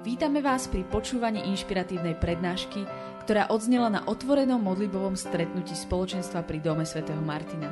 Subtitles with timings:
[0.00, 2.88] Vítame vás pri počúvaní inšpiratívnej prednášky,
[3.20, 7.68] ktorá odznela na otvorenom modlibovom stretnutí spoločenstva pri Dome svätého Martina.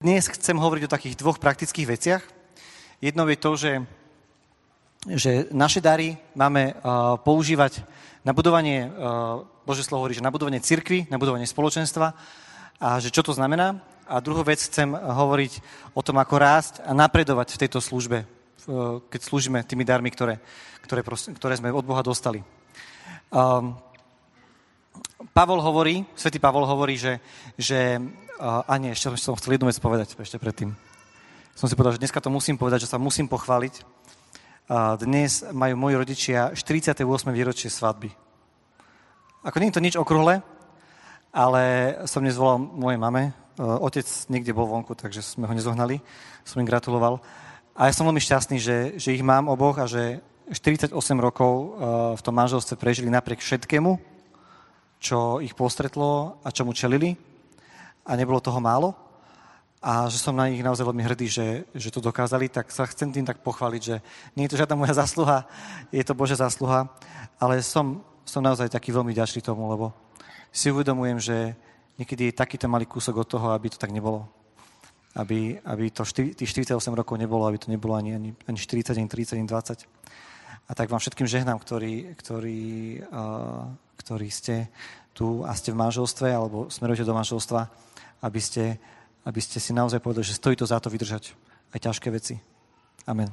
[0.00, 2.24] Dnes chcem hovoriť o takých dvoch praktických veciach.
[3.04, 3.72] Jednou je to, že,
[5.12, 7.84] že naše dary máme uh, používať
[8.24, 12.16] na budovanie, uh, Bože slovo hovorí, že na budovanie cirkvy, na budovanie spoločenstva
[12.80, 13.84] a že čo to znamená.
[14.08, 15.60] A druhú vec chcem hovoriť
[15.92, 18.24] o tom, ako rásť a napredovať v tejto službe,
[19.12, 20.40] keď slúžime tými darmi, ktoré,
[20.80, 21.04] ktoré,
[21.36, 22.40] ktoré sme od Boha dostali.
[23.28, 23.76] Um,
[25.36, 27.20] Pavol hovorí, svätý Pavol hovorí, že,
[27.60, 30.72] že uh, a nie, ešte som chcel jednu vec povedať, ešte predtým.
[31.52, 33.82] Som si povedal, že dneska to musím povedať, že sa musím pochváliť.
[35.02, 37.02] Dnes majú moji rodičia 48.
[37.34, 38.14] výročie svadby.
[39.42, 40.38] Ako nie je to nič okrúhle,
[41.34, 41.62] ale
[42.06, 45.98] som dnes volal mojej mame, otec niekde bol vonku, takže sme ho nezohnali.
[46.46, 47.18] Som im gratuloval.
[47.74, 51.66] A ja som veľmi šťastný, že, že ich mám oboch a že 48 rokov eh,
[52.16, 53.98] v tom manželstve prežili napriek všetkému,
[54.98, 57.14] čo ich postretlo a čomu čelili.
[58.08, 58.96] A nebolo toho málo.
[59.78, 63.14] A že som na nich naozaj veľmi hrdý, že, že to dokázali, tak sa chcem
[63.14, 64.02] tým tak pochváliť, že
[64.34, 65.46] nie je to žiadna moja zásluha,
[65.94, 66.90] je to Božia zásluha,
[67.38, 69.94] ale som, som naozaj taký veľmi ďačný tomu, lebo
[70.50, 71.54] si uvedomujem, že,
[71.98, 74.24] niekedy je takýto malý kúsok od toho, aby to tak nebolo.
[75.18, 78.94] Aby, aby to štyri, tých 48 rokov nebolo, aby to nebolo ani, ani, ani 40,
[78.94, 79.84] ani 30, ani 20.
[80.68, 82.60] A tak vám všetkým žehnám, ktorí, ktorí,
[83.08, 83.66] uh,
[83.98, 84.68] ktorí ste
[85.16, 87.60] tu a ste v manželstve alebo smerujete do manželstva,
[88.22, 88.78] aby ste,
[89.26, 91.34] aby ste si naozaj povedali, že stojí to za to vydržať
[91.74, 92.38] aj ťažké veci.
[93.08, 93.32] Amen.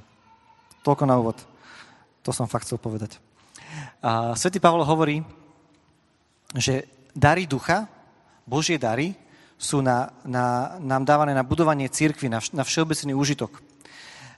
[0.81, 1.37] Toľko na úvod.
[2.25, 3.21] To som fakt chcel povedať.
[4.01, 5.21] A Svetý Pavol hovorí,
[6.55, 7.94] že dary ducha
[8.45, 9.17] Božie dary
[9.57, 13.61] sú na, na, nám dávané na budovanie církvy, na, na všeobecný úžitok.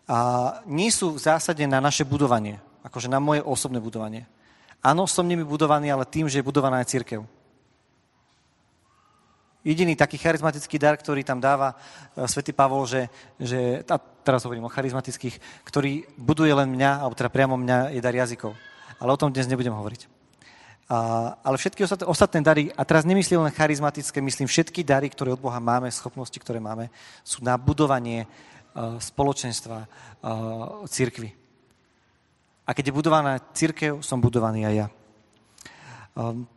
[0.08, 0.18] A
[0.64, 4.24] nie sú v zásade na naše budovanie, akože na moje osobné budovanie.
[4.80, 7.28] Áno, som nimi budovaný, ale tým, že je budovaná aj církev.
[9.68, 14.72] Jediný taký charizmatický dar, ktorý tam dáva uh, svätý Pavol, že, že a teraz hovorím
[14.72, 18.56] o charizmatických, ktorý buduje len mňa, alebo teda priamo mňa, je dar jazykov.
[19.04, 20.17] Ale o tom dnes nebudem hovoriť.
[20.88, 25.60] Ale všetky ostatné, dary, a teraz nemyslím len charizmatické, myslím všetky dary, ktoré od Boha
[25.60, 26.88] máme, schopnosti, ktoré máme,
[27.28, 31.36] sú na budovanie uh, spoločenstva, uh, církvy.
[32.64, 34.88] A keď je budovaná církev, som budovaný aj ja.
[36.16, 36.48] Um,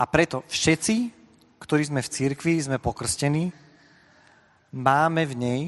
[0.00, 1.12] a preto všetci,
[1.60, 3.52] ktorí sme v církvi, sme pokrstení,
[4.72, 5.62] máme v nej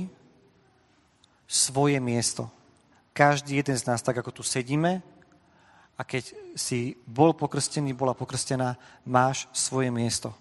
[1.44, 2.48] svoje miesto.
[3.12, 5.04] Každý jeden z nás, tak ako tu sedíme,
[5.94, 8.74] a keď si bol pokrstený, bola pokrstená,
[9.06, 10.34] máš svoje miesto.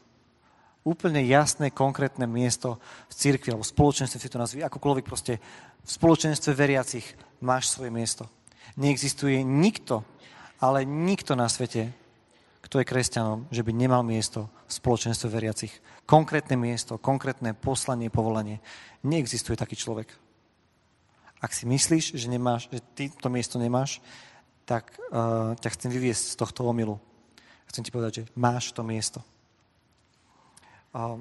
[0.84, 5.40] Úplne jasné, konkrétne miesto v cirkvi alebo v spoločenstve, si to nazví, akokoľvek proste
[5.84, 7.06] v spoločenstve veriacich
[7.40, 8.28] máš svoje miesto.
[8.76, 10.04] Neexistuje nikto,
[10.60, 11.94] ale nikto na svete,
[12.64, 15.74] kto je kresťanom, že by nemal miesto v spoločenstve veriacich.
[16.08, 18.64] Konkrétne miesto, konkrétne poslanie, povolanie.
[19.04, 20.10] Neexistuje taký človek.
[21.44, 24.00] Ak si myslíš, že, nemáš, že ty to miesto nemáš,
[24.64, 27.00] tak uh, ťa chcem vyviesť z tohto omilu.
[27.68, 29.20] Chcem ti povedať, že máš to miesto.
[30.96, 31.20] Uh,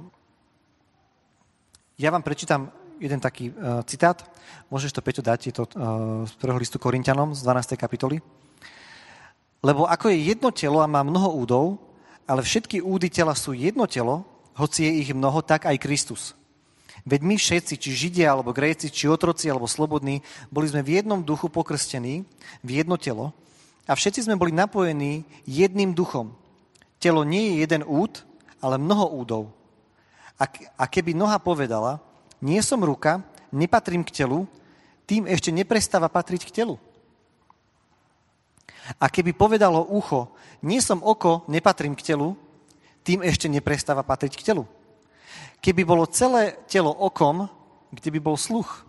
[1.98, 2.70] ja vám prečítam
[3.02, 4.22] jeden taký uh, citát.
[4.70, 7.74] Môžeš to, Peťo, dať, je to uh, z prvého listu Korintianom z 12.
[7.74, 8.22] kapitoly.
[9.62, 11.78] Lebo ako je jedno telo a má mnoho údov,
[12.26, 14.26] ale všetky údy tela sú jedno telo,
[14.58, 16.34] hoci je ich mnoho, tak aj Kristus.
[17.02, 20.22] Veď my všetci, či Židia, alebo Gréci, či otroci, alebo slobodní,
[20.54, 22.22] boli sme v jednom duchu pokrstení,
[22.62, 23.34] v jedno telo
[23.90, 26.30] a všetci sme boli napojení jedným duchom.
[27.02, 28.22] Telo nie je jeden úd,
[28.62, 29.42] ale mnoho údov.
[30.78, 31.98] A, keby noha povedala,
[32.38, 34.46] nie som ruka, nepatrím k telu,
[35.06, 36.78] tým ešte neprestáva patriť k telu.
[38.98, 42.34] A keby povedalo ucho, nie som oko, nepatrím k telu,
[43.02, 44.66] tým ešte neprestáva patriť k telu.
[45.62, 47.46] Keby bolo celé telo okom,
[47.94, 48.82] kde by bol sluch.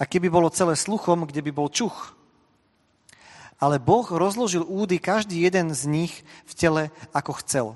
[0.00, 2.16] A keby bolo celé sluchom, kde by bol čuch.
[3.60, 6.12] Ale Boh rozložil údy každý jeden z nich
[6.48, 6.82] v tele,
[7.12, 7.66] ako chcel.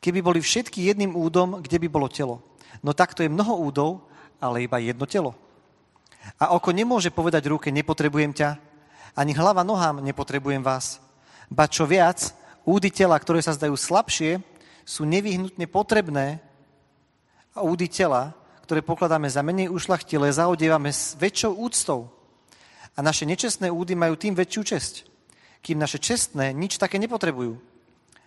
[0.00, 2.40] Keby boli všetky jedným údom, kde by bolo telo.
[2.80, 3.90] No takto je mnoho údov,
[4.40, 5.36] ale iba jedno telo.
[6.40, 8.58] A oko nemôže povedať ruke, nepotrebujem ťa,
[9.12, 10.98] ani hlava nohám, nepotrebujem vás.
[11.52, 12.32] Ba čo viac,
[12.64, 14.40] údy tela, ktoré sa zdajú slabšie,
[14.82, 16.40] sú nevyhnutne potrebné,
[17.52, 18.32] a údy tela,
[18.64, 22.08] ktoré pokladáme za menej ušlachtilé, zaodievame s väčšou úctou.
[22.96, 24.94] A naše nečestné údy majú tým väčšiu česť,
[25.64, 27.60] kým naše čestné nič také nepotrebujú.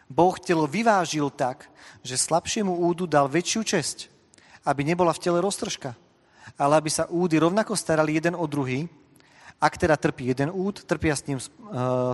[0.05, 1.69] Boh telo vyvážil tak,
[2.05, 4.15] že slabšiemu údu dal väčšiu česť
[4.65, 5.93] aby nebola v tele roztržka,
[6.57, 8.89] ale aby sa údy rovnako starali jeden o druhý.
[9.61, 11.45] Ak teda trpí jeden úd, trpia s ním, eh,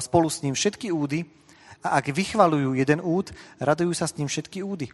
[0.03, 1.25] spolu s ním všetky údy
[1.81, 4.91] a ak vychvalujú jeden úd, radujú sa s ním všetky údy.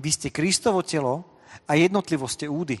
[0.00, 1.28] Vy ste Kristovo telo
[1.68, 2.80] a jednotlivo ste údy.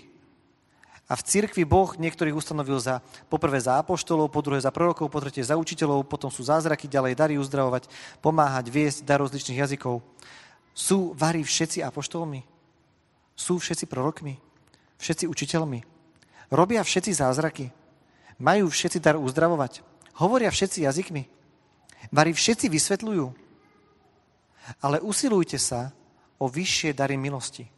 [1.10, 5.18] A v cirkvi Boh niektorých ustanovil za, poprvé za apoštolov, po druhé za prorokov, po
[5.18, 7.90] tretie za učiteľov, potom sú zázraky, ďalej dary uzdravovať,
[8.22, 10.06] pomáhať, viesť, dar rozličných jazykov.
[10.70, 12.46] Sú varí všetci apoštolmi?
[13.34, 14.38] Sú všetci prorokmi?
[15.02, 15.82] Všetci učiteľmi?
[16.54, 17.74] Robia všetci zázraky?
[18.38, 19.82] Majú všetci dar uzdravovať?
[20.22, 21.22] Hovoria všetci jazykmi?
[22.14, 23.26] Varí všetci vysvetľujú?
[24.78, 25.90] Ale usilujte sa
[26.40, 27.68] o vyššie dary milosti.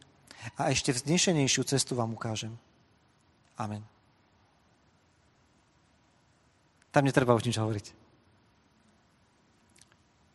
[0.55, 2.55] A ešte vznešenejšiu cestu vám ukážem.
[3.59, 3.83] Amen.
[6.89, 7.85] Tam netreba už nič hovoriť.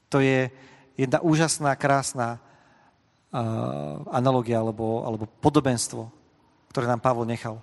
[0.09, 0.49] To je
[0.97, 6.09] jedna úžasná, krásna uh, analogia alebo, alebo podobenstvo,
[6.73, 7.61] ktoré nám Pavol nechal.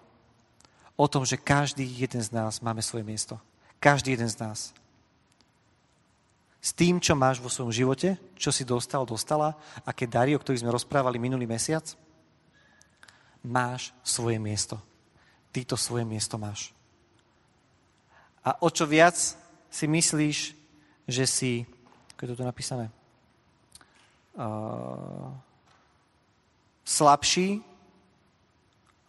[0.95, 3.35] O tom, že každý jeden z nás máme svoje miesto.
[3.83, 4.59] Každý jeden z nás.
[6.65, 9.53] S tým, čo máš vo svojom živote, čo si dostal, dostala,
[9.85, 11.85] aké dary, o ktorých sme rozprávali minulý mesiac,
[13.45, 14.81] máš svoje miesto
[15.55, 16.75] ty to svoje miesto máš.
[18.43, 19.15] A o čo viac
[19.71, 20.51] si myslíš,
[21.07, 21.63] že si,
[22.11, 22.91] ako je to tu napísané,
[24.35, 25.31] uh,
[26.83, 27.63] slabší,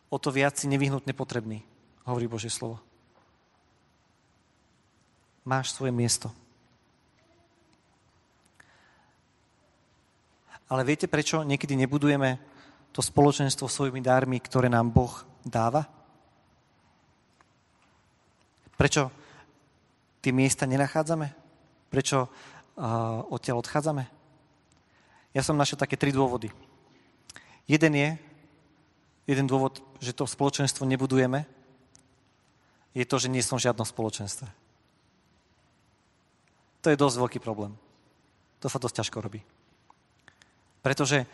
[0.07, 1.67] o to viac si nevyhnutne potrebný,
[2.07, 2.79] hovorí Božie slovo.
[5.43, 6.31] Máš svoje miesto.
[10.67, 12.43] Ale viete, prečo niekedy nebudujeme
[12.91, 15.15] to spoločenstvo svojimi dármi, ktoré nám Boh
[15.47, 15.87] dáva?
[18.75, 19.09] Prečo
[20.21, 21.31] tie miesta nenachádzame?
[21.87, 24.05] Prečo uh, odtiaľ odchádzame?
[25.33, 26.51] Ja som našiel také tri dôvody.
[27.71, 28.11] Jeden je,
[29.27, 31.47] jeden dôvod, že to spoločenstvo nebudujeme,
[32.97, 34.49] je to, že nie som v žiadnom spoločenstve.
[36.81, 37.77] To je dosť veľký problém.
[38.65, 39.45] To sa dosť ťažko robí.
[40.87, 41.27] Pretože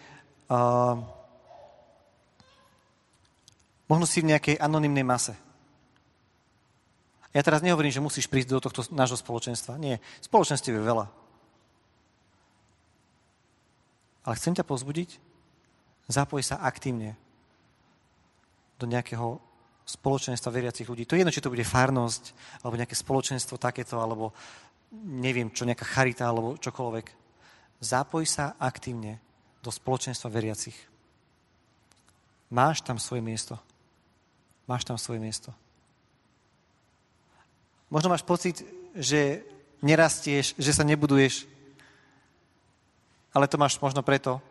[0.48, 0.96] uh,
[3.84, 5.36] možno si v nejakej anonimnej mase.
[7.36, 9.76] Ja teraz nehovorím, že musíš prísť do tohto nášho spoločenstva.
[9.76, 11.04] Nie, spoločenstiev je veľa.
[14.24, 15.20] Ale chcem ťa pozbudiť,
[16.08, 17.20] zapoj sa aktívne
[18.80, 19.36] do nejakého
[19.84, 21.04] spoločenstva veriacich ľudí.
[21.04, 22.32] To je jedno, či to bude farnosť,
[22.64, 24.32] alebo nejaké spoločenstvo takéto, alebo
[24.96, 27.06] neviem čo, nejaká charita, alebo čokoľvek.
[27.84, 29.31] Zapoj sa aktívne
[29.62, 30.74] do spoločenstva veriacich.
[32.52, 33.56] Máš tam svoje miesto.
[34.68, 35.54] Máš tam svoje miesto.
[37.88, 38.60] Možno máš pocit,
[38.92, 39.46] že
[39.80, 41.48] nerastieš, že sa nebuduješ.
[43.32, 44.42] Ale to máš možno preto,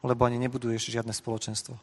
[0.00, 1.76] lebo ani nebuduješ žiadne spoločenstvo.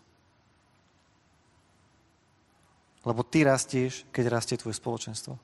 [3.05, 5.37] Lebo ty rastieš, keď rastie tvoje spoločenstvo.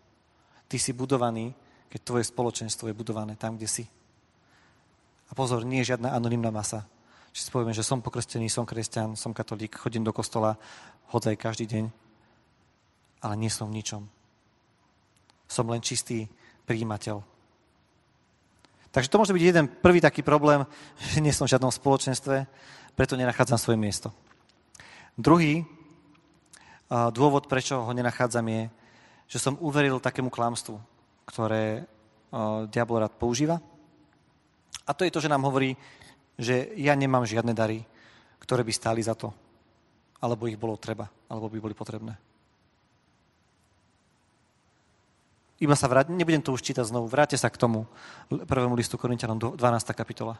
[0.66, 1.54] Ty si budovaný,
[1.88, 3.86] keď tvoje spoločenstvo je budované tam, kde si.
[5.30, 6.86] A pozor, nie je žiadna anonimná masa.
[7.36, 10.56] Či si povieme, že som pokrstený, som kresťan, som katolík, chodím do kostola,
[11.12, 11.92] hodzaj každý deň,
[13.28, 14.08] ale nie som ničom.
[15.44, 16.32] Som len čistý
[16.64, 17.20] príjimateľ.
[18.88, 20.64] Takže to môže byť jeden prvý taký problém,
[21.12, 22.48] že nie som v žiadnom spoločenstve,
[22.96, 24.16] preto nenachádzam svoje miesto.
[25.20, 25.68] Druhý
[26.88, 28.64] dôvod, prečo ho nenachádzam, je,
[29.28, 30.80] že som uveril takému klamstvu,
[31.28, 31.84] ktoré
[32.72, 33.60] diabol rád používa.
[34.88, 35.76] A to je to, že nám hovorí,
[36.36, 37.84] že ja nemám žiadne dary,
[38.40, 39.32] ktoré by stáli za to,
[40.20, 42.14] alebo ich bolo treba, alebo by boli potrebné.
[45.56, 47.88] Iba sa vráť, nebudem to už čítať znovu, vráte sa k tomu
[48.28, 49.56] prvému listu Korintianom 12.
[49.96, 50.36] kapitola.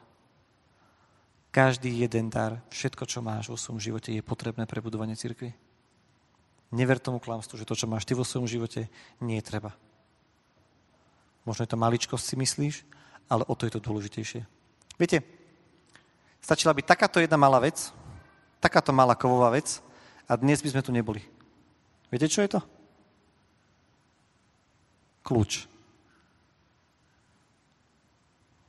[1.56, 5.56] Každý jeden dar, všetko, čo máš vo svojom živote, je potrebné pre budovanie cirkvi.
[6.76, 8.92] Never tomu klamstvu, že to, čo máš ty vo svojom živote,
[9.24, 9.72] nie je treba.
[11.48, 12.76] Možno je to maličkosť, si myslíš,
[13.32, 14.44] ale o to je to dôležitejšie.
[15.00, 15.24] Viete,
[16.46, 17.90] stačila by takáto jedna malá vec,
[18.62, 19.82] takáto malá kovová vec
[20.30, 21.26] a dnes by sme tu neboli.
[22.14, 22.62] Viete, čo je to?
[25.26, 25.66] kľúč.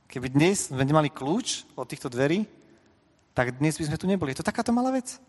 [0.09, 2.49] Keby dnes sme nemali kľúč od týchto dverí,
[3.37, 4.33] tak dnes by sme tu neboli.
[4.33, 5.21] Je to takáto malá vec.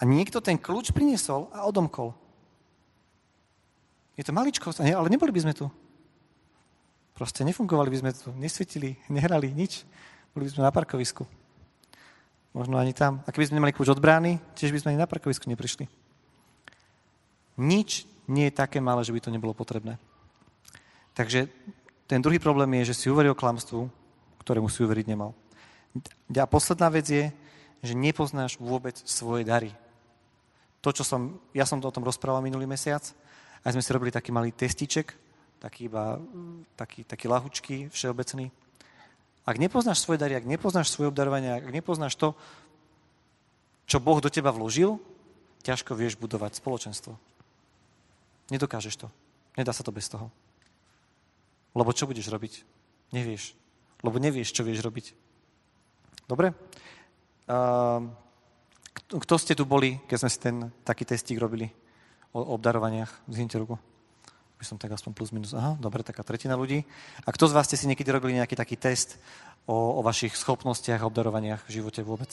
[0.00, 2.16] A niekto ten kľúč priniesol a odomkol.
[4.16, 5.68] Je to maličko, ale neboli by sme tu.
[7.12, 9.84] Proste nefungovali by sme tu, nesvietili, nehrali nič.
[10.38, 11.26] Boli by sme na parkovisku.
[12.54, 13.26] Možno ani tam.
[13.26, 15.90] A keby sme nemali kľúč od brány, tiež by sme ani na parkovisku neprišli.
[17.58, 19.98] Nič nie je také malé, že by to nebolo potrebné.
[21.18, 21.50] Takže
[22.06, 23.90] ten druhý problém je, že si uveril klamstvu,
[24.46, 25.34] ktorému si uveriť nemal.
[26.30, 27.34] A posledná vec je,
[27.82, 29.74] že nepoznáš vôbec svoje dary,
[30.78, 33.02] To, čo som, ja som o tom rozprával minulý mesiac,
[33.66, 35.10] a sme si robili taký malý testiček,
[35.58, 36.22] taký iba,
[36.78, 38.67] taký, taký lahučký, všeobecný.
[39.48, 42.36] Ak nepoznáš svoje dary, ak nepoznáš svoje obdarovanie, ak nepoznáš to,
[43.88, 45.00] čo Boh do teba vložil,
[45.64, 47.16] ťažko vieš budovať spoločenstvo.
[48.52, 49.08] Nedokážeš to.
[49.56, 50.28] Nedá sa to bez toho.
[51.72, 52.60] Lebo čo budeš robiť?
[53.16, 53.56] Nevieš.
[54.04, 55.16] Lebo nevieš, čo vieš robiť.
[56.28, 56.52] Dobre?
[57.48, 58.04] Uh,
[59.08, 61.72] kto ste tu boli, keď sme si ten taký testík robili
[62.36, 63.24] o obdarovaniach?
[63.32, 63.80] Zhnite ruku.
[64.58, 65.54] By som tak aspoň plus minus.
[65.54, 66.82] Aha, dobre, taká tretina ľudí.
[67.22, 69.22] A kto z vás ste si niekedy robili nejaký taký test
[69.70, 72.30] o, o vašich schopnostiach a obdarovaniach v živote vôbec?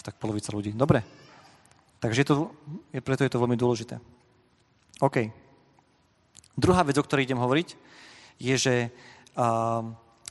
[0.00, 0.72] Tak polovica ľudí.
[0.72, 1.04] Dobre.
[2.00, 2.34] Takže je to,
[2.92, 4.00] je, preto je to veľmi dôležité.
[5.00, 5.28] OK.
[6.56, 7.68] Druhá vec, o ktorej idem hovoriť,
[8.40, 8.74] je, že
[9.36, 9.84] uh,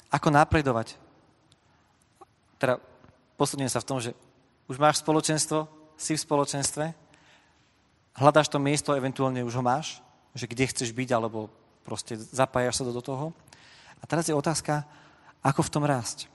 [0.10, 0.98] ako napredovať.
[2.58, 2.82] Teda
[3.38, 4.18] posledňujem sa v tom, že
[4.66, 6.86] už máš spoločenstvo, si v spoločenstve,
[8.18, 10.02] hľadáš to miesto, eventuálne už ho máš,
[10.34, 11.50] že kde chceš byť, alebo
[11.84, 13.34] proste zapájaš sa do, toho.
[14.00, 14.86] A teraz je otázka,
[15.42, 16.30] ako v tom rásť.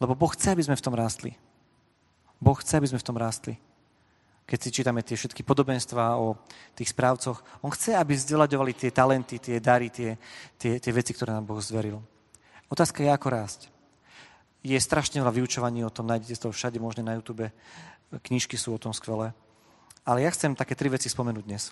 [0.00, 1.36] Lebo Boh chce, aby sme v tom rástli.
[2.40, 3.54] Boh chce, aby sme v tom rástli
[4.50, 6.34] keď si čítame tie všetky podobenstvá o
[6.74, 7.38] tých správcoch.
[7.62, 10.18] On chce, aby vzdeľaďovali tie talenty, tie dary, tie,
[10.58, 12.02] tie, tie veci, ktoré nám Boh zveril.
[12.66, 13.60] Otázka je, ako rásť.
[14.66, 17.46] Je strašne veľa vyučovaní o tom, nájdete to všade možné na YouTube,
[18.26, 19.30] knižky sú o tom skvelé.
[20.02, 21.70] Ale ja chcem také tri veci spomenúť dnes.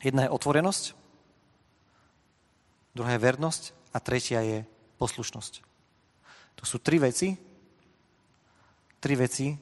[0.00, 0.84] Jedna je otvorenosť,
[2.96, 4.58] druhá je vernosť a tretia je
[4.96, 5.60] poslušnosť.
[6.60, 7.36] To sú tri veci,
[9.00, 9.56] tri veci,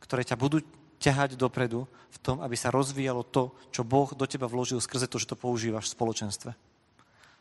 [0.00, 0.60] ktoré ťa budú
[1.02, 5.18] ťahať dopredu v tom, aby sa rozvíjalo to, čo Boh do teba vložil skrze to,
[5.18, 6.50] že to používaš v spoločenstve.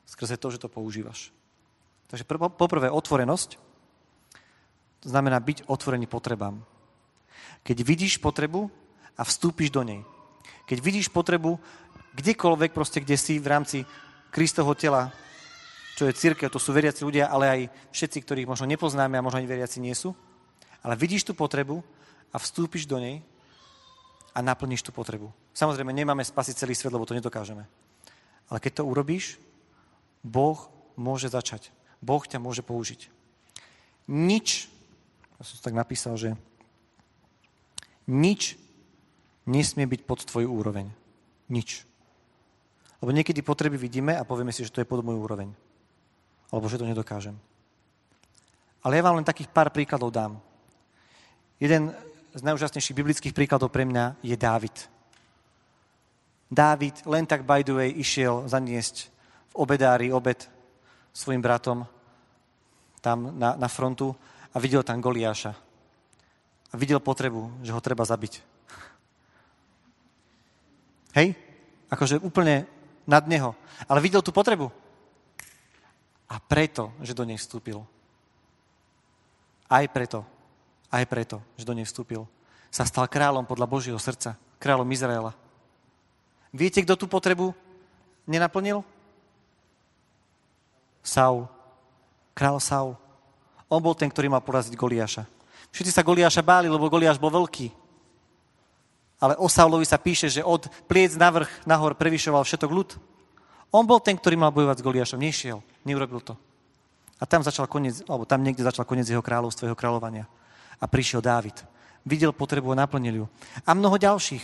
[0.09, 1.29] Skrze to, že to používaš.
[2.11, 3.55] Takže poprvé otvorenosť
[5.07, 6.59] znamená byť otvorený potrebám.
[7.63, 8.67] Keď vidíš potrebu
[9.15, 10.01] a vstúpiš do nej.
[10.67, 11.61] Keď vidíš potrebu
[12.15, 13.77] kdekoľvek, proste kde si v rámci
[14.31, 15.11] Kristovho tela,
[15.99, 19.43] čo je církev, to sú veriaci ľudia, ale aj všetci, ktorých možno nepoznáme a možno
[19.43, 20.15] ani veriaci nie sú.
[20.81, 21.83] Ale vidíš tú potrebu
[22.33, 23.21] a vstúpiš do nej
[24.31, 25.29] a naplníš tú potrebu.
[25.51, 27.67] Samozrejme, nemáme spasiť celý svet, lebo to nedokážeme.
[28.47, 29.37] Ale keď to urobíš,
[30.23, 30.57] Boh
[30.95, 31.69] môže začať.
[32.01, 33.11] Boh ťa môže použiť.
[34.09, 34.71] Nič,
[35.37, 36.33] ja som tak napísal, že
[38.09, 38.57] nič
[39.45, 40.89] nesmie byť pod tvoju úroveň.
[41.51, 41.85] Nič.
[43.01, 45.49] Lebo niekedy potreby vidíme a povieme si, že to je pod moju úroveň.
[46.53, 47.33] Alebo že to nedokážem.
[48.85, 50.37] Ale ja vám len takých pár príkladov dám.
[51.57, 51.93] Jeden
[52.33, 54.73] z najúžasnejších biblických príkladov pre mňa je Dávid.
[56.51, 58.95] Dávid len tak by the way išiel zaniesť
[59.51, 60.45] v obedári obed
[61.13, 61.85] svojim bratom
[63.01, 64.13] tam na, na frontu
[64.53, 65.51] a videl tam Goliáša.
[66.71, 68.33] A videl potrebu, že ho treba zabiť.
[71.19, 71.35] Hej?
[71.91, 72.63] Akože úplne
[73.07, 73.57] nad neho.
[73.85, 74.69] Ale videl tú potrebu.
[76.31, 77.83] A preto, že do nej vstúpil.
[79.67, 80.23] Aj preto
[80.91, 82.27] aj preto, že do nej vstúpil,
[82.67, 85.31] sa stal kráľom podľa Božieho srdca, kráľom Izraela.
[86.51, 87.55] Viete, kto tú potrebu
[88.27, 88.83] nenaplnil?
[90.99, 91.47] Saul.
[92.35, 92.99] Král Saul.
[93.71, 95.23] On bol ten, ktorý mal poraziť Goliáša.
[95.71, 97.71] Všetci sa Goliáša báli, lebo Goliáš bol veľký.
[99.21, 102.89] Ale o Saulovi sa píše, že od pliec na vrch, nahor prevyšoval všetok ľud.
[103.71, 105.21] On bol ten, ktorý mal bojovať s Goliášom.
[105.21, 106.33] Nešiel, neurobil to.
[107.21, 110.25] A tam začal koniec, alebo tam niekde začal koniec jeho kráľovstva, jeho kráľovania
[110.81, 111.53] a prišiel Dávid.
[112.01, 113.25] Videl potrebu a naplnil ju.
[113.61, 114.41] A mnoho ďalších.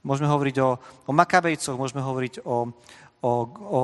[0.00, 2.72] Môžeme hovoriť o, o Makabejcoch, môžeme hovoriť o,
[3.20, 3.82] o, o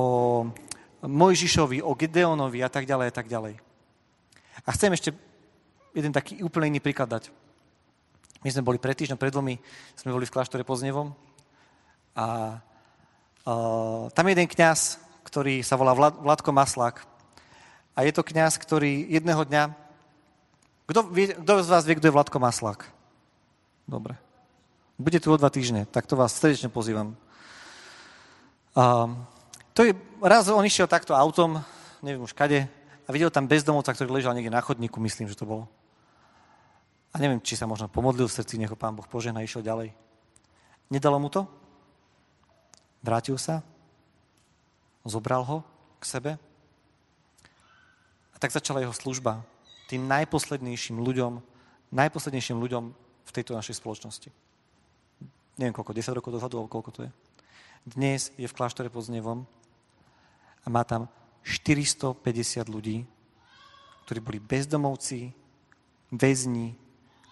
[1.05, 3.61] Mojžišovi, o Gedeonovi a tak ďalej a tak ďalej.
[4.65, 5.13] A chcem ešte
[5.93, 7.29] jeden taký úplne iný príklad dať.
[8.43, 9.55] My sme boli pred týždňom, pred dvomi,
[9.95, 11.13] sme boli v kláštore Podznevom
[12.15, 12.59] a
[13.47, 17.03] uh, tam je jeden kňaz, ktorý sa volá Vlad, Vladko Maslák.
[17.95, 19.85] A je to kňaz, ktorý jedného dňa
[20.85, 22.85] kto, vie, kto z vás vie, kto je Vladko Maslák?
[23.89, 24.13] Dobre.
[25.01, 27.17] Bude tu o dva týždne, tak to vás srdečne pozývam.
[28.77, 29.09] A,
[29.73, 31.57] to je, raz on išiel takto autom,
[32.05, 32.69] neviem už kade,
[33.05, 35.65] a videl tam bezdomovca, ktorý ležal niekde na chodníku, myslím, že to bolo.
[37.15, 39.95] A neviem, či sa možno pomodlil v srdci, nech ho pán Boh požehna, išiel ďalej.
[40.91, 41.47] Nedalo mu to?
[42.99, 43.63] Vrátil sa?
[45.07, 45.63] Zobral ho
[45.95, 46.31] k sebe?
[48.33, 49.47] A tak začala jeho služba
[49.87, 51.39] tým najposlednejším ľuďom,
[51.95, 52.83] najposlednejším ľuďom
[53.23, 54.29] v tejto našej spoločnosti.
[55.55, 57.11] Neviem koľko, 10 rokov dozadu, alebo koľko to je.
[57.87, 59.47] Dnes je v kláštore pod Znevom
[60.65, 61.07] a má tam
[61.47, 63.07] 450 ľudí,
[64.03, 65.31] ktorí boli bezdomovci,
[66.11, 66.75] väzni,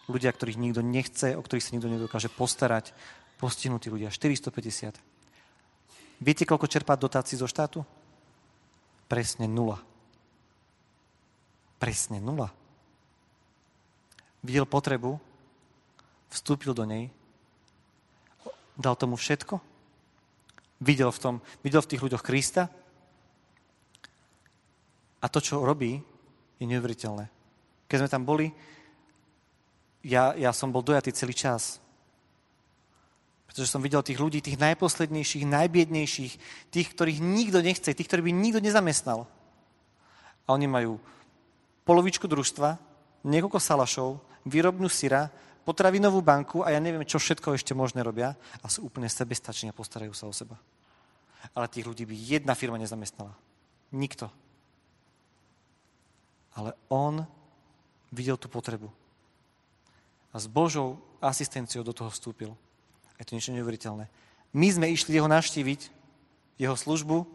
[0.07, 2.91] ľudia, ktorých nikto nechce, o ktorých sa nikto nedokáže postarať,
[3.39, 4.95] postihnutí ľudia, 450.
[6.23, 7.83] Viete, koľko čerpá dotácií zo štátu?
[9.11, 9.79] Presne nula.
[11.79, 12.51] Presne nula.
[14.43, 15.19] Videl potrebu,
[16.31, 17.11] vstúpil do nej,
[18.75, 19.59] dal tomu všetko,
[20.83, 22.67] videl v, tom, videl v tých ľuďoch Krista
[25.23, 26.03] a to, čo robí,
[26.59, 27.31] je neuveriteľné.
[27.87, 28.51] Keď sme tam boli,
[30.03, 31.79] ja, ja som bol dojatý celý čas.
[33.47, 36.33] Pretože som videl tých ľudí, tých najposlednejších, najbiednejších,
[36.69, 39.25] tých, ktorých nikto nechce, tých, ktorých by nikto nezamestnal.
[40.43, 40.99] A oni majú
[41.87, 42.75] polovičku družstva,
[43.23, 45.31] niekoľko salašov, výrobnú syra,
[45.63, 49.77] potravinovú banku a ja neviem, čo všetko ešte možné robia a sú úplne sebestační a
[49.77, 50.59] postarajú sa o seba.
[51.55, 53.31] Ale tých ľudí by jedna firma nezamestnala.
[53.95, 54.27] Nikto.
[56.59, 57.23] Ale on
[58.11, 59.02] videl tú potrebu.
[60.33, 62.57] A s Božou asistenciou do toho vstúpil.
[63.21, 64.09] Je to niečo neuveriteľné.
[64.53, 65.93] My sme išli jeho navštíviť,
[66.57, 67.25] jeho službu,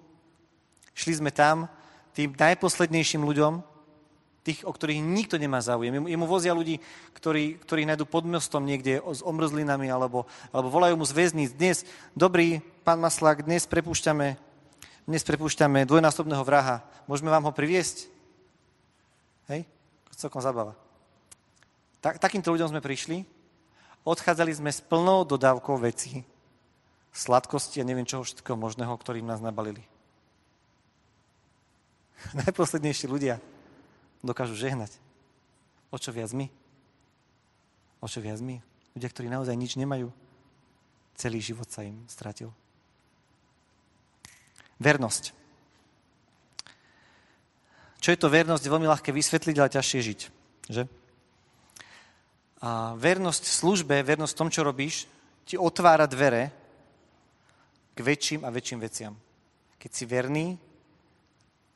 [0.92, 1.70] šli sme tam
[2.12, 3.62] tým najposlednejším ľuďom,
[4.42, 6.08] tých, o ktorých nikto nemá záujem.
[6.08, 6.80] Jemu vozia ľudí,
[7.12, 11.52] ktorí, ktorí nájdú pod mostom niekde s omrzlinami, alebo, alebo volajú mu z väzníc.
[11.52, 11.84] Dnes,
[12.16, 14.40] dobrý pán Maslák, dnes prepúšťame,
[15.04, 16.80] dnes prepúšťame dvojnásobného vraha.
[17.04, 18.08] Môžeme vám ho priviesť?
[19.52, 19.68] Hej?
[20.16, 20.87] Celkom zabava.
[21.98, 23.26] Tak, takýmto ľuďom sme prišli,
[24.06, 26.22] odchádzali sme s plnou dodávkou vecí,
[27.10, 29.82] sladkosti a neviem čoho všetkého možného, ktorým nás nabalili.
[32.46, 33.42] Najposlednejší ľudia
[34.22, 34.94] dokážu žehnať.
[35.90, 36.46] O čo viac my?
[37.98, 38.62] O čo viac my?
[38.94, 40.14] Ľudia, ktorí naozaj nič nemajú,
[41.18, 42.54] celý život sa im stratil.
[44.78, 45.34] Vernosť.
[47.98, 50.20] Čo je to vernosť, je veľmi ľahké vysvetliť, ale ťažšie žiť.
[50.70, 50.82] Že?
[52.58, 55.06] A vernosť službe, vernosť v tom, čo robíš,
[55.46, 56.50] ti otvára dvere
[57.94, 59.14] k väčším a väčším veciam.
[59.78, 60.46] Keď si verný,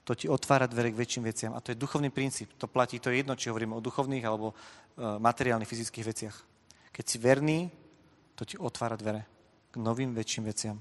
[0.02, 1.54] to ti otvára dvere k väčším veciam.
[1.54, 2.50] A to je duchovný princíp.
[2.58, 4.54] To platí, to je jedno, či hovoríme o duchovných alebo e,
[5.22, 6.36] materiálnych, fyzických veciach.
[6.90, 7.70] Keď si verný,
[8.34, 9.22] to ti otvára dvere
[9.70, 10.76] k novým, väčším veciam.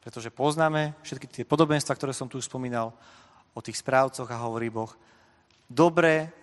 [0.00, 2.96] Pretože poznáme všetky tie podobenstva, ktoré som tu už spomínal,
[3.54, 4.90] o tých správcoch a hovorí Boh,
[5.70, 6.34] dobre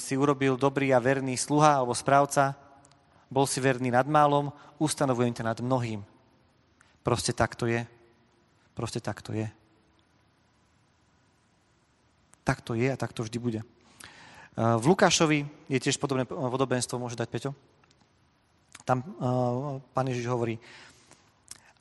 [0.00, 2.56] si urobil dobrý a verný sluha alebo správca,
[3.28, 4.48] bol si verný nad málom,
[4.80, 6.00] ustanovujem ťa nad mnohým.
[7.04, 7.84] Proste tak to je.
[8.72, 9.46] Proste tak to je.
[12.44, 13.60] Tak to je a tak to vždy bude.
[14.54, 17.50] Uh, v Lukášovi je tiež podobné podobenstvo, môže dať Peťo?
[18.84, 20.60] Tam uh, pán Ježiš hovorí,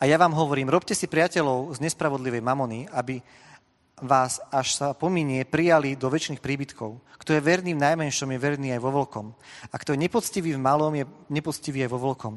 [0.02, 3.23] a ja vám hovorím, robte si priateľov z nespravodlivej mamony, aby
[4.01, 6.97] vás, až sa pominie, prijali do väčšných príbytkov.
[7.21, 9.32] Kto je verný v najmenšom, je verný aj vo veľkom.
[9.71, 12.34] A kto je nepoctivý v malom, je nepoctivý aj vo veľkom.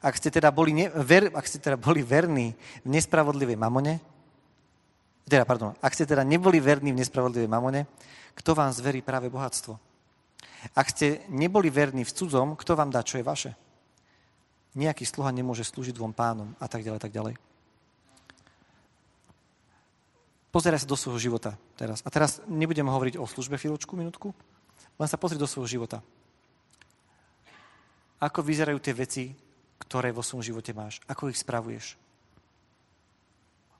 [0.00, 4.00] Ak ste teda boli, ne, ver, ak ste teda boli verní v nespravodlivej mamone,
[5.30, 7.86] teda, pardon, ak ste teda neboli verní v nespravodlivej mamone,
[8.34, 9.78] kto vám zverí práve bohatstvo?
[10.74, 13.52] Ak ste neboli verní v cudzom, kto vám dá, čo je vaše?
[14.74, 17.49] Nejaký sluha nemôže slúžiť dvom pánom a tak ďalej, tak ďalej.
[20.50, 22.02] Pozeraj sa do svojho života teraz.
[22.02, 24.34] A teraz nebudem hovoriť o službe chvíľočku, minútku,
[24.98, 26.02] len sa pozri do svojho života.
[28.18, 29.24] Ako vyzerajú tie veci,
[29.80, 30.98] ktoré vo svojom živote máš?
[31.08, 31.96] Ako ich spravuješ?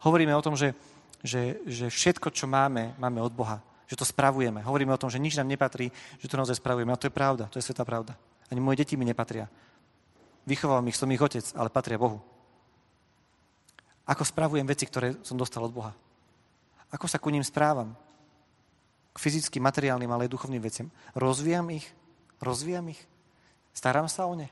[0.01, 0.73] Hovoríme o tom, že,
[1.21, 3.61] že, že všetko, čo máme, máme od Boha.
[3.85, 4.65] Že to spravujeme.
[4.65, 6.89] Hovoríme o tom, že nič nám nepatrí, že to naozaj spravujeme.
[6.89, 7.51] A to je pravda.
[7.53, 8.17] To je sveta pravda.
[8.49, 9.51] Ani moje deti mi nepatria.
[10.49, 12.23] Vychoval ich, som ich otec, ale patria Bohu.
[14.09, 15.93] Ako spravujem veci, ktoré som dostal od Boha?
[16.90, 17.94] Ako sa ku ním správam?
[19.14, 20.90] K fyzickým, materiálnym, ale aj duchovným veciam.
[21.14, 21.87] Rozvíjam ich?
[22.42, 23.00] Rozvíjam ich?
[23.70, 24.50] Starám sa o ne?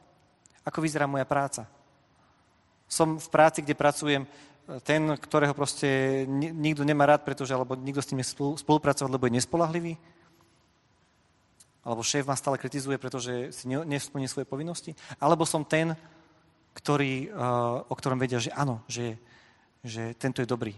[0.63, 1.67] Ako vyzerá moja práca?
[2.87, 4.29] Som v práci, kde pracujem e,
[4.81, 8.25] ten, ktorého proste nikto nemá rád, pretože alebo nikto s ním
[8.57, 9.95] spolupracovať, lebo je nespolahlivý?
[11.83, 14.93] Alebo šéf ma stále kritizuje, pretože si nesplní svoje povinnosti?
[15.19, 15.97] Alebo som ten,
[16.79, 17.45] ktorý, e,
[17.89, 19.19] o ktorom vedia, že áno, že,
[19.83, 20.77] že tento je dobrý,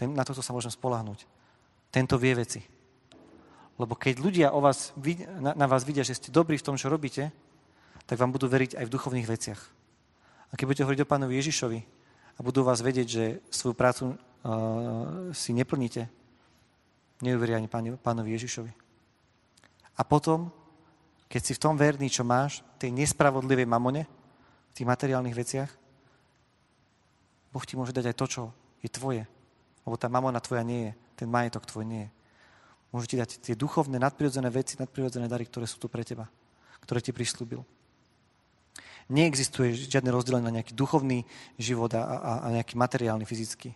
[0.00, 1.28] ten, na toto sa môžem spolahnuť.
[1.92, 2.64] Tento vie veci.
[3.76, 4.96] Lebo keď ľudia o vás,
[5.36, 7.28] na, na vás vidia, že ste dobrí v tom, čo robíte,
[8.08, 9.60] tak vám budú veriť aj v duchovných veciach.
[10.48, 11.80] A keď budete hovoriť o pánovi Ježišovi
[12.36, 14.16] a budú vás vedieť, že svoju prácu uh,
[15.36, 16.08] si neplníte,
[17.20, 18.72] neuveria ani páni, pánovi Ježišovi.
[20.00, 20.48] A potom,
[21.28, 24.08] keď si v tom verný, čo máš, tej nespravodlivej mamone,
[24.70, 25.70] v tých materiálnych veciach,
[27.52, 28.42] Boh ti môže dať aj to, čo
[28.80, 29.28] je tvoje.
[29.86, 32.10] Lebo tá mamona tvoja nie je, ten majetok tvoj nie je.
[32.90, 36.26] Môžu ti dať tie duchovné, nadprirodzené veci, nadprirodzené dary, ktoré sú tu pre teba.
[36.82, 37.62] ktoré ti prislúbil.
[39.10, 41.22] Neexistuje žiadne rozdelenie na nejaký duchovný
[41.58, 43.74] život a, a, a nejaký materiálny, fyzický.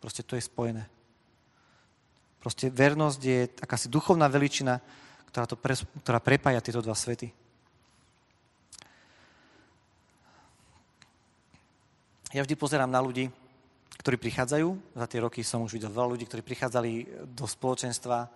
[0.00, 0.84] Proste to je spojené.
[2.40, 4.80] Proste vernosť je akási duchovná veličina,
[5.32, 7.32] ktorá, to pre, ktorá prepája tieto dva svety.
[12.36, 13.32] Ja vždy pozerám na ľudí,
[13.98, 14.78] ktorí prichádzajú.
[14.98, 18.28] Za tie roky som už videl veľa ľudí, ktorí prichádzali do spoločenstva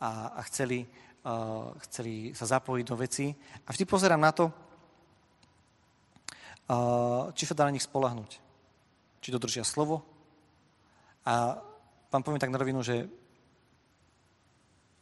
[0.00, 0.88] a, a chceli, uh,
[1.88, 3.36] chceli sa zapojiť do veci.
[3.64, 4.52] A vždy pozerám na to, uh,
[7.36, 8.40] či sa dá na nich spolahnuť.
[9.20, 10.02] Či dodržia slovo.
[11.24, 11.56] A
[12.12, 13.08] vám poviem tak na rovinu, že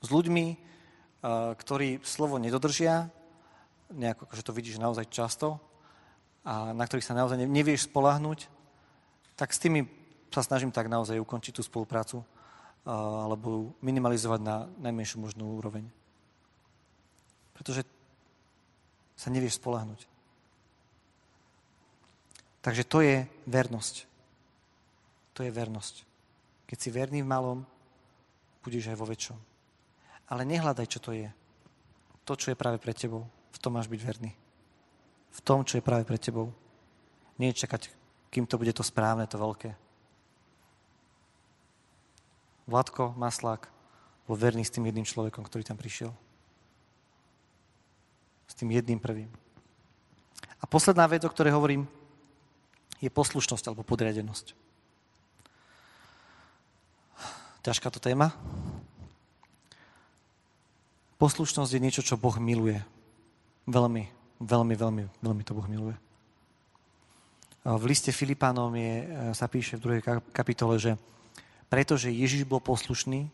[0.02, 0.58] s ľuďmi, uh,
[1.54, 3.10] ktorí slovo nedodržia,
[3.92, 5.60] nejako, že to vidíš naozaj často,
[6.42, 8.50] a na ktorých sa naozaj nevieš spolahnuť,
[9.42, 9.90] tak s tými
[10.30, 12.22] sa snažím tak naozaj ukončiť tú spoluprácu
[12.86, 15.82] alebo minimalizovať na najmenšiu možnú úroveň.
[17.50, 17.82] Pretože
[19.18, 20.06] sa nevieš spolahnuť.
[22.62, 24.06] Takže to je vernosť.
[25.34, 26.06] To je vernosť.
[26.70, 27.66] Keď si verný v malom,
[28.62, 29.38] budeš aj vo väčšom.
[30.30, 31.26] Ale nehľadaj, čo to je.
[32.30, 33.26] To, čo je práve pre tebou.
[33.50, 34.30] V tom máš byť verný.
[35.34, 36.54] V tom, čo je práve pre tebou.
[37.42, 38.01] Nie čakať,
[38.32, 39.76] kým to bude to správne, to veľké.
[42.64, 43.68] Vladko Maslák
[44.24, 46.08] bol verný s tým jedným človekom, ktorý tam prišiel.
[48.48, 49.28] S tým jedným prvým.
[50.56, 51.84] A posledná vec, o ktorej hovorím,
[53.04, 54.56] je poslušnosť alebo podriadenosť.
[57.62, 58.32] Ťažká to téma.
[61.20, 62.80] Poslušnosť je niečo, čo Boh miluje.
[63.68, 64.08] Veľmi,
[64.40, 65.94] veľmi, veľmi, veľmi to Boh miluje.
[67.62, 69.06] V liste Filipánom je,
[69.38, 70.02] sa píše v druhej
[70.34, 70.98] kapitole, že
[71.70, 73.30] pretože Ježiš bol poslušný,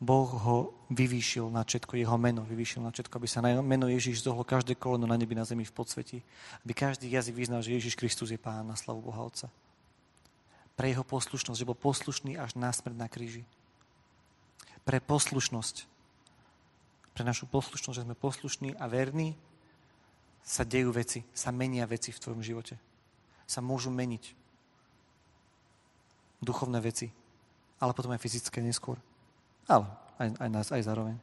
[0.00, 4.24] Boh ho vyvýšil na všetko, jeho meno vyvýšil na všetko, aby sa na meno Ježiš
[4.24, 6.24] zohlo každé koleno na nebi, na zemi, v podsveti.
[6.64, 9.52] Aby každý jazyk vyznal, že Ježiš Kristus je Pán na slavu Boha Otca.
[10.74, 13.44] Pre jeho poslušnosť, že bol poslušný až na smrť na kríži.
[14.82, 15.76] Pre poslušnosť,
[17.14, 19.36] pre našu poslušnosť, že sme poslušní a verní,
[20.44, 22.93] sa dejú veci, sa menia veci v tvojom živote.
[23.44, 24.34] Sa môžu meniť
[26.44, 27.08] duchovné veci,
[27.80, 29.00] ale potom aj fyzické neskôr.
[29.68, 29.88] Ale
[30.20, 31.16] aj, aj nás, aj zároveň.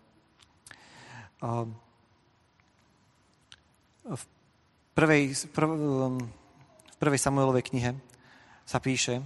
[1.42, 1.74] Um,
[4.06, 4.24] v
[4.98, 6.18] prvej, prv, um,
[6.90, 7.92] v prvej Samuelovej knihe
[8.66, 9.22] sa píše,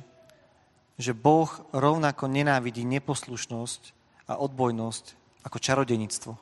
[0.95, 3.81] že Boh rovnako nenávidí neposlušnosť
[4.31, 5.05] a odbojnosť
[5.43, 6.33] ako čarodenictvo.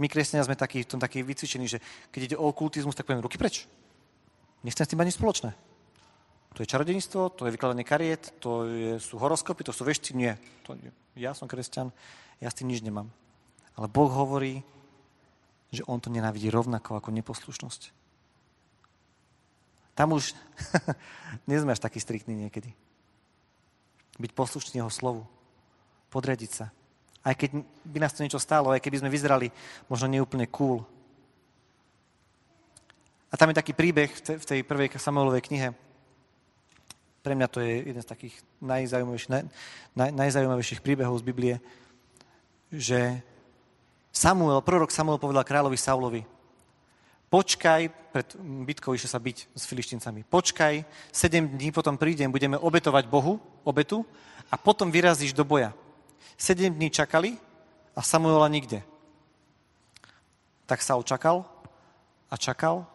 [0.00, 3.24] My, kresťania, sme takí, v tom takí vycvičení, že keď ide o okultizmus, tak poviem
[3.24, 3.68] ruky preč.
[4.60, 5.50] Nechcem s tým ani spoločné.
[6.54, 10.18] To je čarodenstvo, to je vykladanie kariet, to je, sú horoskopy, to sú vešti.
[10.18, 10.74] Nie, to,
[11.14, 11.94] ja som kresťan,
[12.42, 13.06] ja s tým nič nemám.
[13.78, 14.66] Ale Boh hovorí,
[15.70, 17.94] že on to nenávidí rovnako ako neposlušnosť.
[19.94, 20.34] Tam už
[21.48, 22.74] nie sme až takí striktní niekedy.
[24.18, 25.22] Byť poslušný jeho slovu.
[26.10, 26.66] Podriadiť sa.
[27.22, 29.52] Aj keď by nás to niečo stálo, aj keby sme vyzerali
[29.86, 30.82] možno neúplne cool.
[33.30, 35.70] A tam je taký príbeh v tej prvej Samuelovej knihe,
[37.20, 39.44] pre mňa to je jeden z takých najzaujímavejších, naj,
[39.92, 41.54] naj, najzaujímavejších príbehov z Biblie,
[42.72, 43.20] že
[44.08, 46.22] Samuel, prorok Samuel povedal kráľovi Saulovi,
[47.28, 48.26] počkaj, pred
[48.66, 54.02] bitkou išlo sa byť s filištincami, počkaj, sedem dní potom prídem, budeme obetovať Bohu, obetu,
[54.50, 55.70] a potom vyrazíš do boja.
[56.34, 57.38] Sedem dní čakali
[57.94, 58.82] a Samuela nikde.
[60.66, 61.46] Tak Saul čakal
[62.30, 62.86] a čakal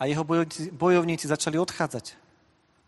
[0.00, 0.24] a jeho
[0.72, 2.16] bojovníci, začali odchádzať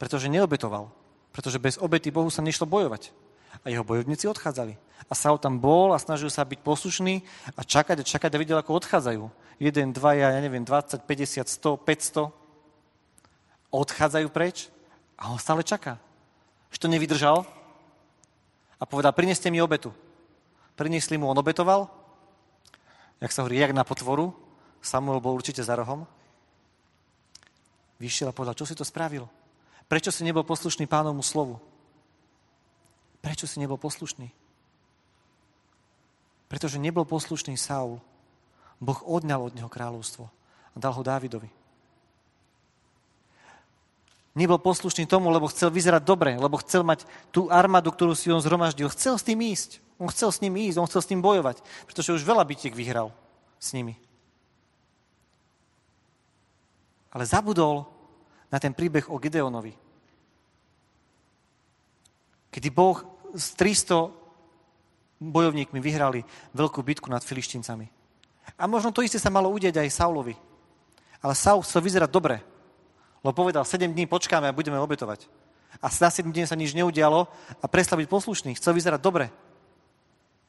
[0.03, 0.91] pretože neobetoval.
[1.31, 3.15] Pretože bez obety Bohu sa nešlo bojovať.
[3.63, 4.75] A jeho bojovníci odchádzali.
[5.07, 7.23] A Saul tam bol a snažil sa byť poslušný
[7.55, 9.23] a čakať a čakať a videl, ako odchádzajú.
[9.63, 12.35] Jeden, dva, ja neviem, 20, 50, 100, 500.
[13.71, 14.75] Odchádzajú preč
[15.15, 16.03] a on stále čaká.
[16.75, 17.47] Že to nevydržal
[18.75, 19.95] a povedal, prineste mi obetu.
[20.75, 21.87] Priniesli mu, on obetoval.
[23.23, 24.35] Jak sa hovorí, jak na potvoru.
[24.83, 26.11] Samuel bol určite za rohom.
[28.03, 29.31] Vyšiel a povedal, čo si to spravil?
[29.87, 31.63] Prečo si nebol poslušný pánovmu slovu?
[33.23, 34.27] Prečo si nebol poslušný?
[36.51, 38.03] Pretože nebol poslušný Saul.
[38.83, 40.27] Boh odňal od neho kráľovstvo
[40.75, 41.47] a dal ho Dávidovi.
[44.35, 48.43] Nebol poslušný tomu, lebo chcel vyzerať dobre, lebo chcel mať tú armádu, ktorú si on
[48.43, 48.91] zhromaždil.
[48.91, 49.79] Chcel s tým ísť.
[50.03, 53.15] On chcel s ním ísť, on chcel s tým bojovať, pretože už veľa bitiek vyhral
[53.63, 53.95] s nimi.
[57.13, 57.92] Ale zabudol
[58.53, 59.73] na ten príbeh o Gideonovi.
[62.53, 63.01] Kedy Boh
[63.33, 64.13] s 300
[65.17, 66.21] bojovníkmi vyhrali
[66.53, 67.89] veľkú bitku nad filištíncami.
[68.61, 70.37] A možno to isté sa malo udieť aj Saulovi.
[71.25, 72.45] Ale Saul chcel vyzerať dobre.
[73.25, 75.31] Lebo povedal, 7 dní počkáme a budeme obetovať.
[75.81, 77.31] A na 7 dní sa nič neudialo
[77.63, 78.53] a prestal byť poslušný.
[78.59, 79.33] Chcel vyzerať dobre.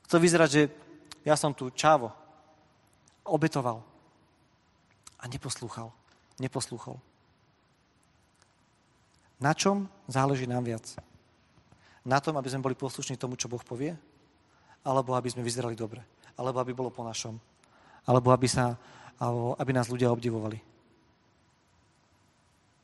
[0.09, 0.61] Chcel vyzerať, že
[1.23, 2.11] ja som tu čávo.
[3.23, 3.85] Obetoval.
[5.21, 5.93] A neposlúchal.
[6.41, 6.99] Neposlúchol.
[9.43, 10.87] Na čom záleží nám viac?
[12.07, 13.91] Na tom, aby sme boli poslušní tomu, čo Boh povie?
[14.87, 15.99] Alebo aby sme vyzerali dobre?
[16.39, 17.35] Alebo aby bolo po našom?
[18.07, 18.79] Alebo aby, sa,
[19.59, 20.63] aby nás ľudia obdivovali?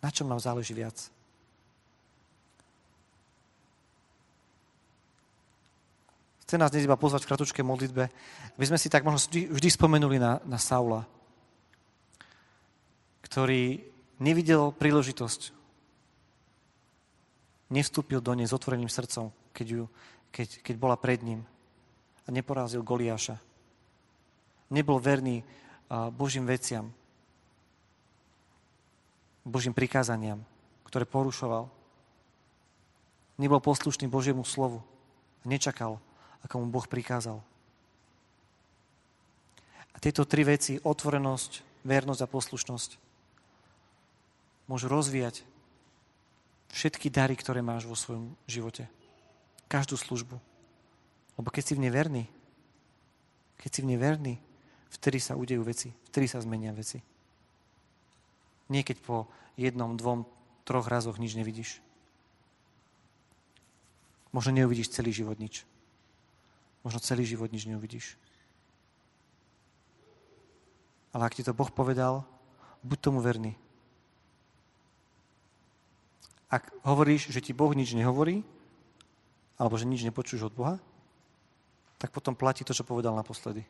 [0.03, 0.99] Na čom nám záleží viac?
[6.43, 8.03] Chce nás dnes iba pozvať v kratučkej modlitbe,
[8.59, 11.07] aby sme si tak možno vždy spomenuli na, na Saula,
[13.23, 13.85] ktorý
[14.17, 15.58] nevidel príležitosť,
[17.69, 19.83] nevstúpil do nej s otvoreným srdcom, keď, ju,
[20.33, 21.45] keď, keď bola pred ním
[22.25, 23.37] a neporazil Goliáša.
[24.69, 25.41] Nebol verný
[26.13, 26.93] Božím veciam,
[29.41, 30.45] Božím prikázaniam,
[30.85, 31.65] ktoré porušoval.
[33.41, 34.85] Nebol poslušný Božiemu slovu.
[35.41, 35.97] Nečakal,
[36.45, 37.41] ako mu Boh prikázal.
[39.89, 42.89] A tieto tri veci, otvorenosť, vernosť a poslušnosť,
[44.69, 45.48] môžu rozvíjať
[46.73, 48.85] všetky dary, ktoré máš vo svojom živote.
[49.69, 50.37] Každú službu.
[51.37, 52.25] Lebo keď si v nej verný,
[53.59, 54.35] keď si v nej verný,
[54.89, 56.99] vtedy sa udejú veci, vtedy sa zmenia veci.
[58.69, 60.25] Nie keď po jednom, dvom,
[60.63, 61.81] troch razoch nič nevidíš.
[64.29, 65.65] Možno neuvidíš celý život nič.
[66.85, 68.15] Možno celý život nič neuvidíš.
[71.09, 72.21] Ale ak ti to Boh povedal,
[72.85, 73.57] buď tomu verný.
[76.49, 78.41] Ak hovoríš, že ti Boh nič nehovorí,
[79.61, 80.75] alebo že nič nepočuješ od Boha,
[82.01, 83.61] tak potom platí to, čo povedal naposledy.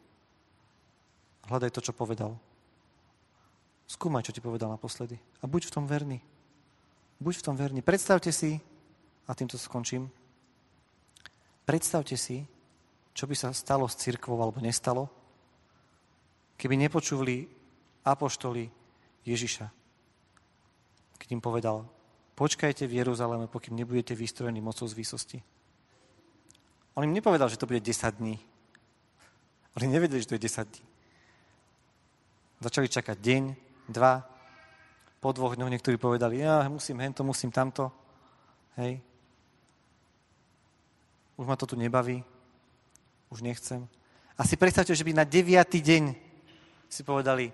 [1.50, 2.38] Hľadaj to, čo povedal.
[3.90, 5.18] Skúmaj, čo ti povedal naposledy.
[5.42, 6.22] A buď v tom verný.
[7.18, 7.82] Buď v tom verný.
[7.82, 8.62] Predstavte si,
[9.26, 10.08] a týmto skončím,
[11.66, 12.46] predstavte si,
[13.18, 15.10] čo by sa stalo s církvou alebo nestalo,
[16.56, 17.50] keby nepočuli
[18.06, 18.70] apoštoli
[19.26, 19.68] Ježiša.
[21.18, 21.84] Keď im povedal,
[22.40, 25.44] počkajte v Jeruzaleme, pokým nebudete vystrojení mocou z výsosti.
[26.96, 28.40] On im nepovedal, že to bude 10 dní.
[29.76, 30.86] Oni nevedeli, že to je 10 dní.
[32.64, 33.44] Začali čakať deň,
[33.92, 34.24] dva,
[35.20, 37.92] po dvoch dňoch niektorí povedali, ja musím hento, musím tamto.
[38.80, 39.04] Hej.
[41.36, 42.24] Už ma to tu nebaví.
[43.28, 43.84] Už nechcem.
[44.40, 46.16] A si predstavte, že by na deviatý deň
[46.88, 47.52] si povedali,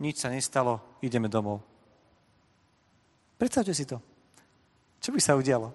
[0.00, 1.64] nič sa nestalo, ideme domov.
[3.40, 4.07] Predstavte si to.
[4.98, 5.70] Čo by sa udialo?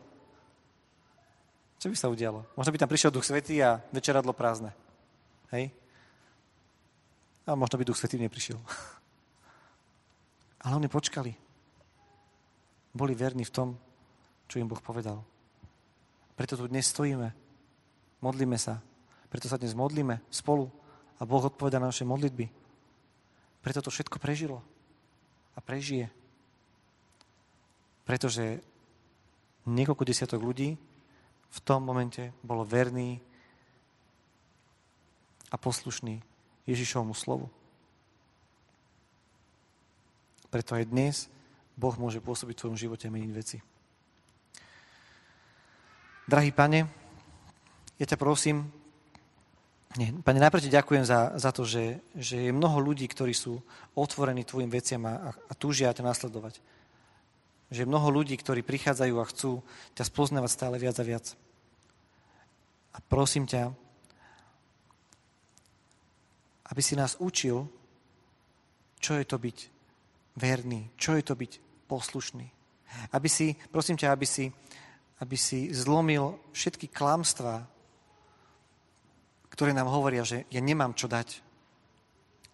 [1.79, 2.47] Čo by sa udialo?
[2.55, 4.71] Možno by tam prišiel Duch Svetý a večeradlo prázdne.
[5.51, 5.75] Hej?
[7.43, 8.55] A možno by Duch Svetý neprišiel.
[10.63, 11.35] Ale oni počkali.
[12.95, 13.75] Boli verní v tom,
[14.47, 15.19] čo im Boh povedal.
[16.39, 17.35] Preto tu dnes stojíme.
[18.23, 18.79] Modlíme sa.
[19.27, 20.71] Preto sa dnes modlíme spolu
[21.19, 22.47] a Boh odpoveda na naše modlitby.
[23.59, 24.63] Preto to všetko prežilo
[25.55, 26.07] a prežije.
[28.07, 28.63] Pretože
[29.67, 30.75] niekoľko desiatok ľudí
[31.53, 33.21] v tom momente bolo verný
[35.53, 36.17] a poslušný
[36.65, 37.47] Ježišovmu slovu.
[40.49, 41.15] Preto aj dnes
[41.77, 43.57] Boh môže pôsobiť v tvojom živote a meniť veci.
[46.29, 46.87] Drahý pane,
[47.99, 48.69] ja ťa prosím,
[49.93, 53.61] nie, pane, najprv ti ďakujem za, za to, že, že je mnoho ľudí, ktorí sú
[53.93, 56.57] otvorení tvojim veciam a, a túžia ťa nasledovať.
[57.73, 59.65] Že mnoho ľudí, ktorí prichádzajú a chcú
[59.97, 61.25] ťa spoznávať stále viac a viac.
[62.93, 63.73] A prosím ťa,
[66.69, 67.65] aby si nás učil,
[69.01, 69.57] čo je to byť
[70.37, 71.51] verný, čo je to byť
[71.89, 72.47] poslušný.
[73.13, 74.53] Aby si, prosím ťa, aby si,
[75.17, 77.65] aby si zlomil všetky klamstvá,
[79.49, 81.41] ktoré nám hovoria, že ja nemám čo dať.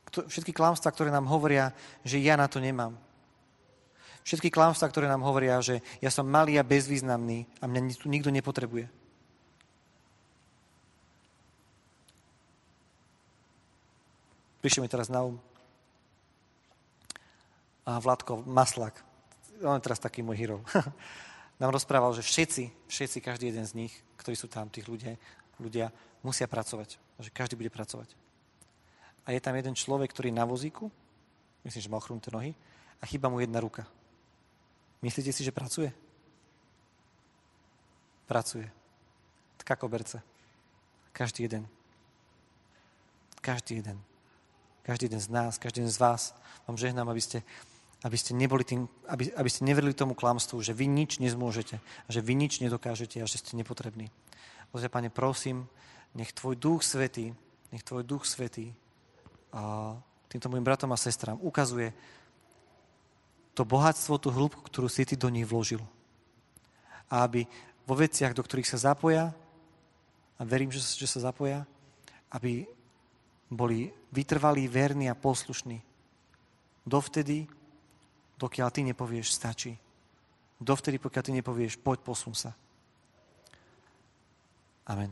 [0.10, 1.72] Všetky klamstvá, ktoré nám hovoria,
[2.04, 2.96] že ja na to nemám.
[4.30, 8.30] Všetky klamstvá, ktoré nám hovoria, že ja som malý a bezvýznamný a mňa tu nikto
[8.30, 8.86] nepotrebuje.
[14.62, 15.42] Prišiel mi teraz na um
[17.90, 19.02] a Vladko Maslak,
[19.66, 20.62] on je teraz taký môj hero,
[21.62, 25.18] nám rozprával, že všetci, všetci, každý jeden z nich, ktorí sú tam, tých ľudia,
[25.58, 25.90] ľudia
[26.22, 27.02] musia pracovať.
[27.18, 28.14] Že každý bude pracovať.
[29.26, 30.94] A je tam jeden človek, ktorý na vozíku,
[31.66, 32.54] myslím, že má ochrnuté nohy,
[33.02, 33.90] a chýba mu jedna ruka.
[35.02, 35.92] Myslíte si, že pracuje?
[38.28, 38.68] Pracuje.
[39.58, 40.22] Taká koberce.
[41.12, 41.68] Každý jeden.
[43.42, 43.98] Každý jeden.
[44.84, 46.36] každý jeden z nás, každý jeden z vás.
[46.68, 47.46] Vám žehnám, aby ste,
[48.04, 52.10] aby ste, neboli tým, aby, aby ste neverili tomu klamstvu, že vy nič nezmôžete, a
[52.10, 54.10] že vy nič nedokážete a že ste nepotrební.
[54.74, 55.70] Bože, Pane, prosím,
[56.18, 57.38] nech Tvoj Duch Svetý,
[57.70, 58.74] nech Tvoj Duch Svetý
[60.30, 61.94] týmto mojim bratom a sestrám ukazuje
[63.60, 65.84] to bohatstvo, tú hĺbku, ktorú si Ty do nich vložil.
[67.12, 67.44] A aby
[67.84, 69.36] vo veciach, do ktorých sa zapoja,
[70.40, 71.68] a verím, že, že sa zapoja,
[72.32, 72.64] aby
[73.52, 75.84] boli vytrvalí, verní a poslušní.
[76.88, 77.52] Dovtedy,
[78.40, 79.76] dokiaľ ty nepovieš, stačí.
[80.64, 82.56] Dovtedy, pokiaľ ty nepovieš, poď, posun sa.
[84.88, 85.12] Amen.